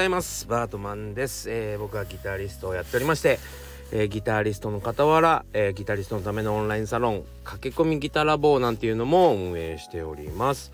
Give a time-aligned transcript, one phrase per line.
[0.00, 0.46] ざいます。
[0.46, 3.38] バートマンです、えー、僕はギタリストをやっておりまして、
[3.92, 10.72] えー、ギタリストの傍ら、えー、ギタリストのためのオンラインサロン駆け込みギタラボなんていうのも運営しております。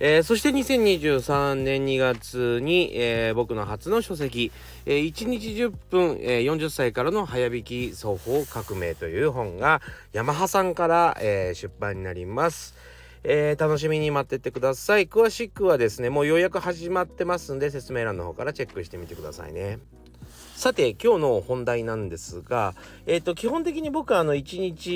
[0.00, 4.50] えー、そして2023年2月に、えー、僕の初の書籍
[4.86, 9.82] 「えー、1日10分、えー、40歳からの早弾き双方革命」という本が
[10.12, 12.74] ヤマハさんから、えー、出版になります。
[13.24, 15.08] えー、楽しみに待っててください。
[15.08, 19.78] 詳しくはですね、もうようやく始まってますんで、説明欄の方からチェックしてみてくださいね。
[20.54, 22.74] さて、今日の本題なんですが、
[23.06, 24.90] えっ、ー、と、基本的に僕はあの、1日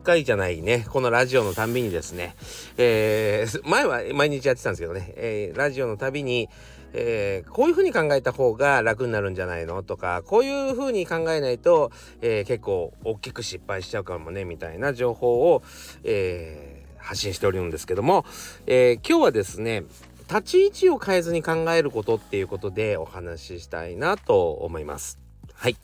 [0.00, 2.34] 1回じゃないね、このラジオのたんびにですね、
[2.78, 6.48] えー、 前は毎日やってたんですけどね、えー、ラジオのたびに、
[6.94, 11.92] えー、こういうふうに考えた方が楽になるんじゃないのとかこういうふうに考えないと、
[12.22, 15.62] えー、結構大きく失敗しちゃうかもねみたいな情報を、
[16.02, 16.77] えー
[17.08, 18.26] 発信しておるんですけども、
[18.66, 19.84] えー、今日はですね
[20.28, 25.18] 立ち位置を変えずに考えることっていうことでお話ししたいなと思います。
[25.54, 25.76] はい。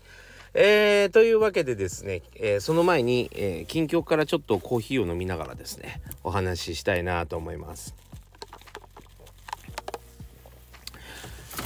[0.53, 7.94] えー、というわけでですね、えー、その前に、えー、近況からちょっとコーヒーを飲みながらですねお話ししたいなと思います。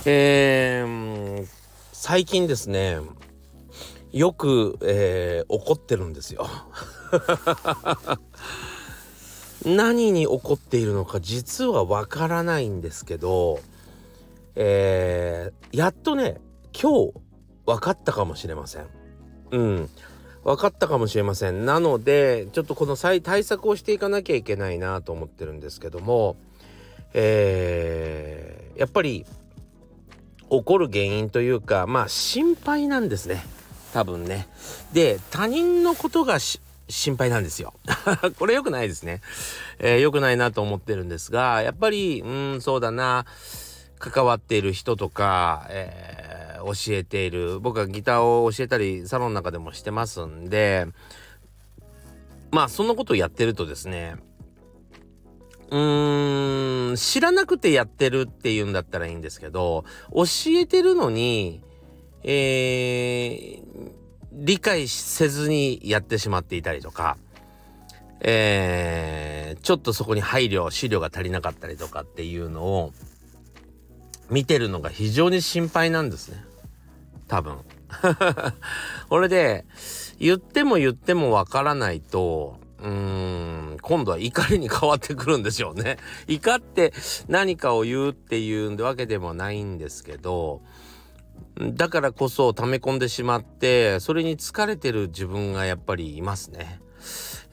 [0.07, 1.47] えー、
[1.93, 2.99] 最近ですね
[4.13, 6.47] よく、えー、怒ってるんですよ。
[9.65, 13.61] 何に起こっているのか実はわからないんですけど、
[14.55, 16.41] えー、やっとね
[16.81, 17.13] 今日
[17.67, 18.87] 分かったかもしれません。
[19.51, 19.89] うん
[20.45, 21.67] 分かったかもしれません。
[21.67, 26.37] なのでちょっとこの対策をしていかなきゃいけないなと思ってるんですけども、
[27.13, 29.27] えー、やっぱり
[30.51, 33.45] 起こる原因というかまあ心配なんですね
[33.93, 34.49] 多分ね。
[34.93, 36.39] で他人のことが
[36.89, 37.75] 心配なんですよ。
[38.39, 39.21] これ良くないですね。
[39.79, 43.27] えー、良くないなと思ってるんですが、やっぱり、うん、そうだな、
[43.99, 50.87] 関わっている人とか、えー、教えている、僕はギターを教えたり、サロンの中でもしてますんで、
[52.51, 54.17] まあ、そんなことをやってるとですね、
[55.71, 61.63] うーん、知らなくてやってるっていうんだったらいいんですけど、教えてるのに、
[62.23, 63.93] えー、
[64.33, 67.17] 理解せずにやってしまっていたりとか、
[68.21, 72.93] えー、ちょっとそこに配慮、資料が足りなかったりとかっていうのを
[74.31, 76.45] 見てるのが非常に心配なんですね。
[77.29, 77.59] 多分。
[79.09, 79.65] これで、
[80.19, 82.89] 言っても言ってもわからないと、うー
[83.75, 85.97] ん、今度は怒りに変わってくるんでしょうね。
[86.27, 86.93] 怒って
[87.29, 90.61] 何かを言うっていうわけでもないんですけど、
[91.59, 96.81] だからこそ溜め込んでしまってそれに疲れてる自分がやっぱりいますね。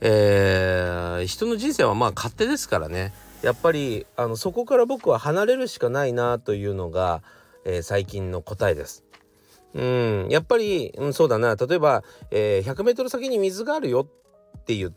[0.01, 7.23] えー、人の人生はまあ勝手ですからねやっぱりあのそこから僕は離れるしかないなというのが、
[7.63, 9.03] えー、最近の答えです。
[9.73, 14.07] うん、やっぱり、うん、そうだな例えば、えー、100m 先に水があるよ
[14.57, 14.93] って言っ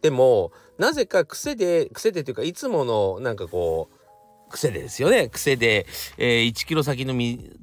[0.00, 4.01] てもなぜか癖で癖でというかいつものなんかこう
[4.52, 5.86] 癖でですよね癖で、
[6.18, 7.14] えー、1キロ先の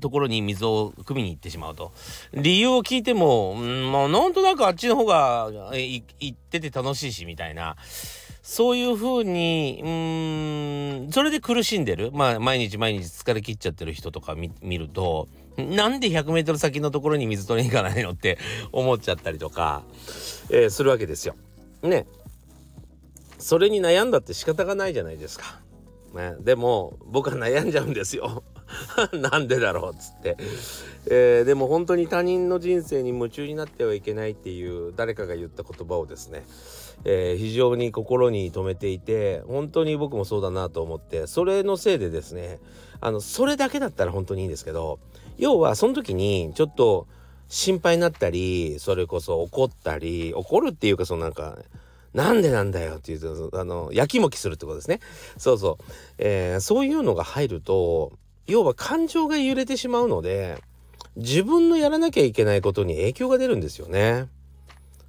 [0.02, 1.94] ところに水を汲みに行ってしまうと
[2.34, 7.78] 理由を聞いても、うん、まあなんとなくあっちの方が行ってて楽しいしみたいな
[8.42, 9.90] そういう風にう
[11.08, 18.38] んそれで苦しんでるまあ毎日毎日疲れ切っちゃってる人とか見るとなんで 100m 先のところに水取りに行かないのって
[18.72, 19.84] 思っちゃったりとか、
[20.50, 21.36] えー、するわけですよ。
[21.84, 22.06] ね。
[23.38, 25.60] それに悩んだって仕方がないじゃないですか。
[26.14, 28.44] ね、でも僕は悩んじゃうんですよ。
[29.14, 30.38] なんでだろうっつって、
[31.08, 36.46] えー、でも本当に他人の人生に夢中になってはいけないっていう誰かが言った言葉をですね、
[37.04, 42.60] えー、非常に心に留めていて本当に僕もそうだなと思ってそれのせいでですね
[43.02, 45.00] あのそれだけだったら本当にいいんですけど
[45.38, 47.08] 要はその時にちょっと
[47.48, 51.58] 心配になったりそれこそ怒ったり怒るっていうかそのなんか
[52.14, 55.00] なんでなんだよっていうとあのやきもきするってことですね
[55.38, 55.84] そうそう、
[56.18, 58.14] えー、そういうのが入ると
[58.48, 60.58] 要は感情が揺れてしまうので
[61.16, 64.28] 自分のやらなきゃいけないことに影響が出るんですよね。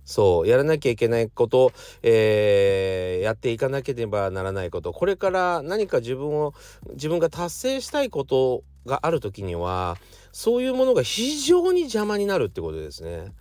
[0.04, 6.52] そうやらなきゃいけないこと、えー、やっていかなければならないことこれから何か自分を
[6.94, 9.98] 自分が達成したいことがある時には
[10.32, 13.32] そういうものが非常に邪魔になるってことですね。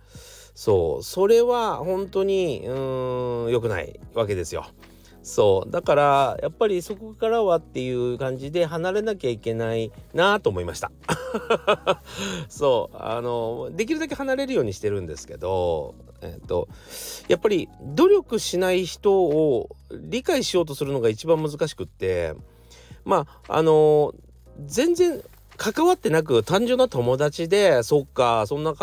[0.60, 1.02] そう。
[1.02, 4.66] それは本当にうーん良くないわけですよ。
[5.22, 5.70] そう。
[5.70, 10.92] だからやっぱりそこからはっていう感じで離れなきゃいけないなと思いました。
[12.50, 12.96] そう。
[12.98, 16.68] あのできるだけ離れるようにしてるんですけどえっ、と
[17.28, 22.34] やっぱり努力しない人を理解しようとするのが一番難しくって
[23.06, 24.14] まああの
[24.66, 25.22] 全然
[25.56, 28.74] 関わってなく単純な友達でそっかそんな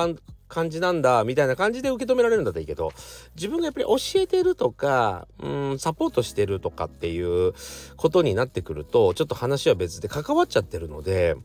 [0.47, 2.91] 感じなんだみたいな感じで受け止められるんだったらいいけど
[3.35, 7.53] 自分がやっぱり教えてるとかうんサポートしてるとかっていう
[7.95, 11.35] ことになってくるとちょっと話は別で関わっちゃってるので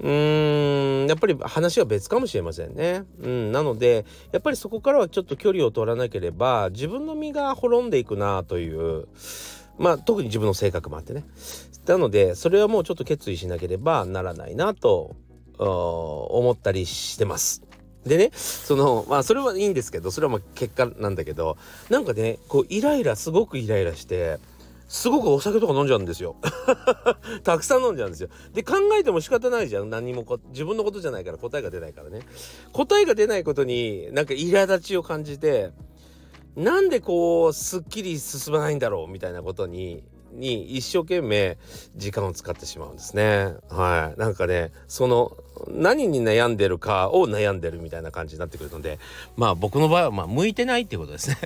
[0.00, 3.04] うーんやっぱり話は別かもしれませんね。
[3.20, 9.08] うん、なのでやっぱりそこからはちょっと距離を取らなければ自分の身が滅んでいくなという
[9.78, 11.24] まあ特に自分の性格もあってね。
[11.86, 15.16] なのでそれはもうちょっと決意しなければならないなと
[15.58, 17.69] 思ったりしてます。
[18.06, 21.56] でねそのまあそれはいいんですけどそれはまあ結果なんだけど
[21.90, 24.38] なんかねこうイライラすごくイライラして
[24.88, 26.36] すごくお酒とか飲んじゃうんですよ
[27.44, 32.22] たくさん飲んじゃうんですよで考えても仕方ないじゃん何もこ自分のことじゃないから答えが出ないからね
[32.72, 35.70] 答えが出ないことになんか苛立ちを感じて
[36.56, 40.02] なんでこうすっきり進まないんだろうみたいなことに
[40.32, 41.58] に一生懸命
[41.96, 43.54] 時間を使ってしまうんですね。
[43.68, 44.20] はい。
[44.20, 45.36] なんかね、その
[45.68, 48.98] 何に悩んでるかを悩んでるみたいな感じになってくるので、
[49.36, 51.36] まあ僕の場合はまあ向いてないっていうことですね。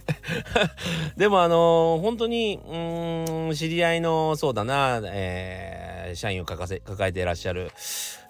[1.16, 7.70] でもあのー、本当に、うん、知り合いのそうだな、えー、社員を抱えていらっしゃる、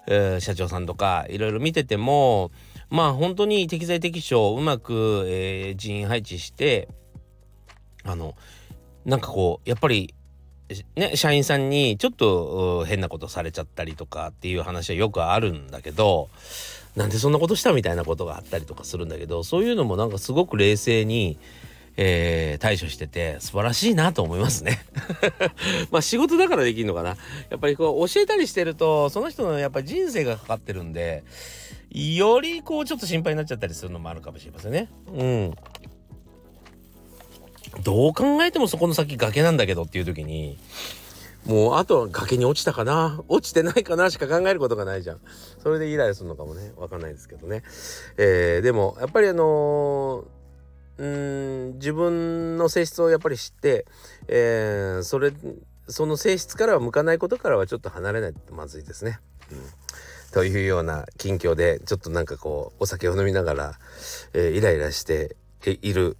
[0.07, 2.51] えー、社長さんとかいろいろ見てても、
[2.89, 6.87] まあ本当に適材適所をうまく、えー、人員配置して、
[8.03, 8.35] あの、
[9.05, 10.13] なんかこう、やっぱり
[10.95, 16.29] ね、社員さんにちょっと変なことされちゃったりとかっていう話はよくあるんだけど
[16.95, 21.37] なんでそんなことしたみたいなことがあったりとかするんだけどそういうのもなんかすごく冷静に、
[21.97, 24.83] えー、対処してて素晴らしいなと思いますね。
[25.91, 27.09] まあ仕事だからできるのかな。
[27.49, 31.23] やっぱりこう教えたりしてるとその人のやっぱり人生がかかってるんで
[31.91, 34.89] よりこうちょっと心配になっちゃったりするのもあるかもしれませんね。
[35.13, 35.55] うん。
[37.83, 40.57] どう考えてもそこの先崖なんだけどっていう時に
[41.45, 45.19] もうあとは崖に落ちたかな落ちてないかなしか考えることがないじゃん。
[45.61, 47.63] それでイライラするのかもねわかんないですけどね。
[48.17, 53.85] えー、でもやっぱりあのー、うん自分の性質をやっぱり知って、
[54.27, 55.33] えー、それ
[55.87, 59.19] その性質からは向かないことからはちょっと離れないとまずいですね。
[59.51, 59.57] うん
[60.31, 63.79] というような近況でちょっとなんかこうお酒を飲みながら、
[64.33, 66.17] えー、イライラしている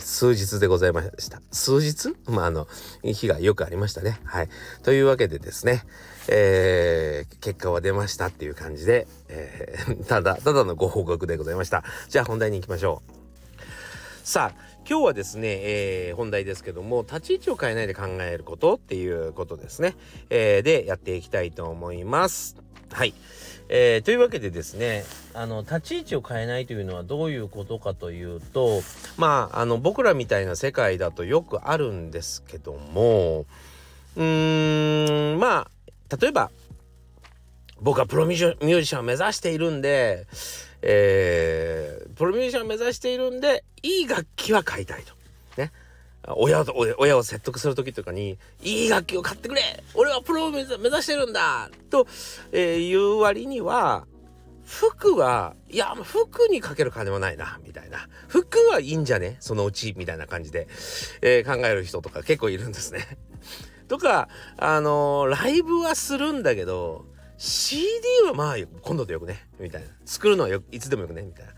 [0.00, 1.40] 数日でございました。
[1.52, 2.14] 数日？
[2.26, 2.66] まあ、あの、
[3.02, 4.20] 日がよくありましたね。
[4.24, 4.48] はい。
[4.82, 5.84] というわけでですね、
[6.28, 11.84] えー、結果は出ましたっていう感じで、えー、 ただ、ただのご報告でございました。
[12.08, 13.12] じゃあ本題に行きましょう。
[14.24, 19.96] さあ、今日はですね、えー、本題ですけども、立ち位置を変えないで考えることっていうことですね。
[20.30, 22.56] えー、で、やっていきたいと思います。
[22.90, 23.14] はい。
[23.68, 25.04] えー、というわけでですね
[25.36, 28.80] あの立ち位置を変えないというのはどういうことかというと
[29.18, 33.44] まああの僕らみたいな世界だとよくあるんですけども
[34.16, 36.50] うーんまあ例えば
[37.82, 40.26] 僕はプロミュージシャンを目指しているんで、
[40.80, 45.12] えー、プロミュージシャンを目指しているんでいい楽器は買いたいと。
[45.60, 45.70] ね。
[46.28, 50.72] 親と親を説得する時とかに「いい楽器を買ってくれ俺はプロを目指
[51.02, 52.06] してるんだ!」と、
[52.50, 54.06] え、言う割には
[54.66, 58.08] 服はいや服にかける金はないなみたいな。
[58.28, 59.36] 服はいいんじゃね？
[59.40, 60.66] そのうちみたいな感じで、
[61.22, 63.16] えー、考える人とか結構いるんですね。
[63.88, 67.06] とかあのー、ライブはするんだけど
[67.38, 69.48] CD はまあ今度でよくね？
[69.60, 69.88] みたいな。
[70.04, 71.22] 作るのはよいつでもよくね？
[71.22, 71.52] みたいな。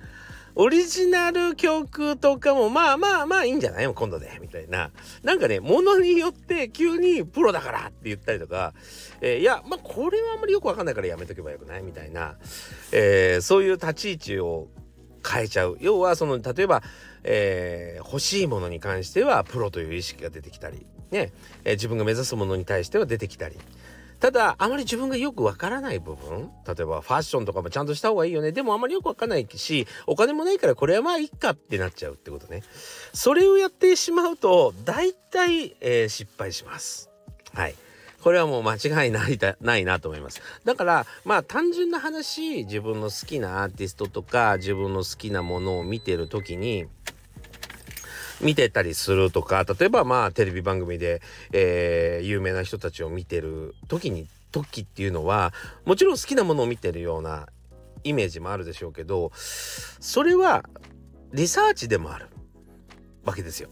[0.60, 3.86] オリジナル曲とかもまあまあまあいいんじゃない？
[3.94, 4.90] 今度でみたいな。
[5.22, 8.74] なんかねものによって急にプロだからって言ったりとか、
[9.20, 11.82] えー、いやまあこれはあんまりよくわかんないからやめとけばよくない？
[11.84, 12.34] みたいな、
[12.90, 14.66] えー、そういう立ち位置を
[15.24, 15.78] 変えちゃう。
[15.80, 16.82] 要はその例えば、
[17.22, 20.86] えー、欲しいものに関してはプロという意識が出てきたり。
[21.12, 21.32] ね、
[21.64, 23.56] えー、自分が目指すものに対しては出てきたり。
[24.20, 28.52] ただあまり自分がよくわからない部分例えばファッションとかもちゃんとした方がいいよね。
[28.52, 32.62] でもあまりよくわかんないしお金もないからこれはまあいっかってなっちゃうってことね。
[33.12, 37.10] それをやってしまうと大体、えー、失敗します。
[37.54, 37.74] はい。
[38.22, 40.42] これはもう間違いないないなと思います。
[40.64, 46.86] だからまあ単純な話自分の好きなアーティストとか自分の好きなものを見てる時に
[48.40, 51.20] 見てたりするとか例えばまあテレビ番組で、
[51.52, 55.52] えー、有名な人たちを見てる時に時っていうのは
[55.84, 57.46] もちろん好きなものを見てるような
[58.04, 60.64] イメージもあるでしょうけどそれは
[61.32, 62.28] リサーチでもある
[63.24, 63.68] わけですよ。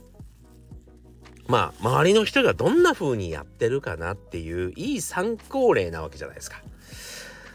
[1.47, 6.61] まあ周りの人がどんな風にやってるかなっていういい参考例なわけじゃないですか。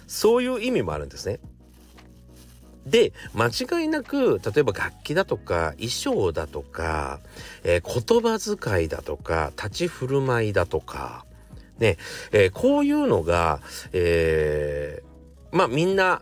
[0.08, 1.40] そういう意味もあるんですね。
[2.86, 7.20] で間違いなく例えば楽器だとか衣装だとか、
[7.64, 11.26] えー、言葉遣いだとか立ち振る舞いだとか
[11.80, 11.98] ね、
[12.32, 13.60] えー、こういうのが、
[13.92, 16.22] えー、まあみんな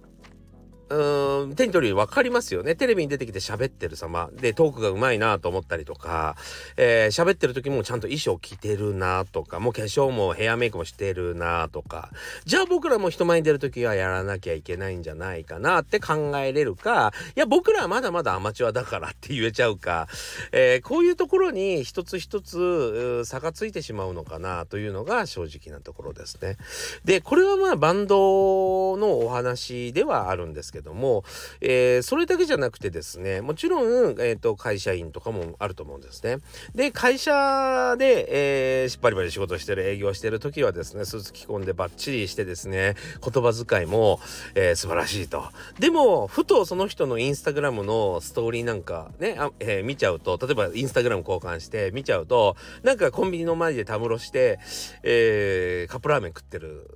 [0.90, 2.76] うん、手に取るように分かりますよね。
[2.76, 4.30] テレビに出てきて喋ってる様。
[4.34, 6.36] でトークがうまいなと思ったりとか、
[6.78, 12.10] えー、喋ってる時もちゃんと衣装着てるなとか、もう化粧もヘアメイクもしてるなとか、
[12.46, 20.08] じゃあ僕らも人前に出る時はやらなきゃいけないんじゃないかなって考えれるか、いや僕らはまだまだアマチュアだからって言えちゃうか、
[20.52, 26.58] えー、こういうところに一つ一つ差がついてしまうのかなというのが正直なところですね。
[27.06, 31.24] で、これはまあバンドのお話ではあるんですけど、けども、
[31.62, 36.38] えー、それだけじゃなくてですねもちろん、えーと、会社員とかもあると思うんですね。
[36.74, 44.20] で会社で、えー、バリバリ仕事してる営業してる時はですねスーツ着込んでバッチリしてですね言葉遣いも、
[44.56, 45.44] えー、素晴らしいと。
[45.80, 54.60] でもふとその人のインスタグラムのストーリーなんかねあ、えー、見ちゃうと例えばインスタグラム交換して見ちゃうとなんかコンビニの前でたむろして、
[55.04, 56.96] えー、カップラーメン食ってる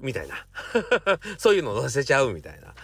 [0.00, 0.34] みたいな
[1.38, 2.74] そういうの載せちゃうみたいな。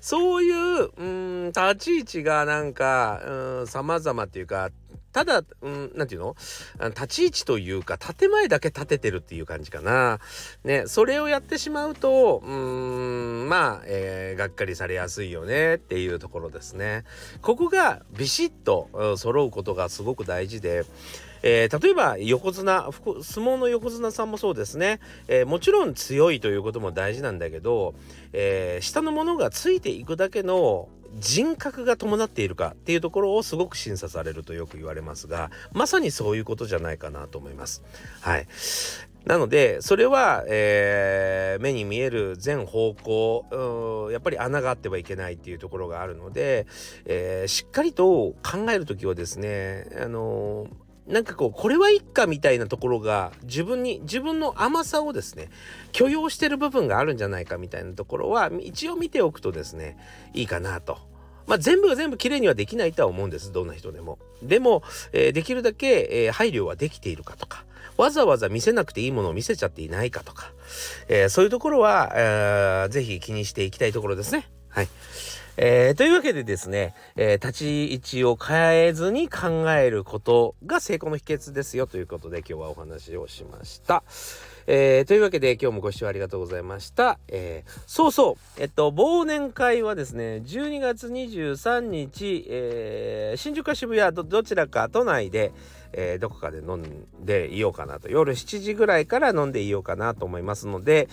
[0.00, 4.70] そういう、うん、立ち位置がなんか、うん、様々っていうか、
[5.10, 6.36] ただ、うん、なんていうの？
[6.90, 10.20] 立ち位置というか、建前だけ立ててるっていう感じかな。
[10.64, 17.04] ね、それをやってしまうと、うん、まあ、えー、がっかりされやすいよねっていうところですね。
[17.40, 20.84] ここがビシッと、うん、揃うことがすごく大事で、
[21.42, 27.94] えー、例えば横綱相撲の横綱さんもそうですね、えー、もちろん強いということも大事なんだけど、
[28.32, 37.82] えー、下のものがついていくだけの人格が伴っているかっていうところをすごく審査されるとよく言われますがまさにそういうことじゃないかなと思います。
[38.20, 38.46] はい
[39.24, 46.66] なのでそれは、えー、目に見える全方向やっぱり穴があってはいけないっていうところがあるので、
[47.04, 55.48] えー、しっかりと考える時はですねあのーなんかこうこれはいっかみたいなところが自分に自分の甘さをですね
[55.92, 59.96] 許容してる部分があるんじゃないかみたいなところは一応見ておくとですね
[60.34, 60.98] いいかなと。
[61.46, 64.18] まあ、全部が全部綺麗にはできないとは思うんですどんな人でも。
[64.42, 64.82] でも、
[65.14, 67.64] えー、できるだけ、えー、配慮はできているかとか
[67.96, 70.52] わざわざ見せなくていいものを見せちゃっていないかとか、
[71.08, 74.46] えー、そういうところは、えー、ぜひ気にしていきたいところですね。
[74.68, 74.88] はい。
[75.60, 84.04] えー、というわけでですね、えー、立ち位置を変えずに考えることが成功の秘訣ですよということで今日はお話をしました。
[84.70, 87.18] えー、というわけで今日もご視聴ありがとうございました。
[87.28, 95.52] えー、そうそう、えっと、忘年会はですね、12月23日、えー、新宿か渋谷どどちらか都内で、
[95.94, 98.10] えー、どこかで飲んでいようかなと。
[98.10, 101.08] 夜7時ぐらいから飲んでいようかなと思いますので、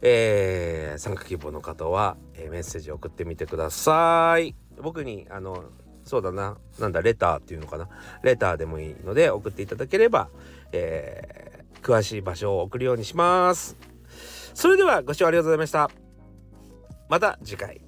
[0.00, 4.54] えー、参加希望の方は、えー、メッセージを送ってみてください。
[4.80, 5.62] 僕にあの
[6.04, 6.56] そうだな。
[6.78, 7.86] なんだレターっていうのかな。
[8.22, 10.30] レターでもいいので送っていただければ、
[10.72, 11.53] えー、
[11.84, 13.76] 詳しい場所を送るようにします。
[14.54, 15.90] それではご視聴ありがとうございました。
[17.08, 17.80] また次回。